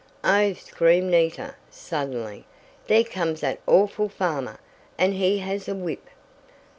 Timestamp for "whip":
5.75-6.09